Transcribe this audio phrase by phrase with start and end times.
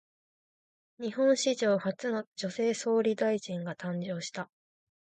[0.97, 4.49] 日本史上初の女性総理大臣が誕生した。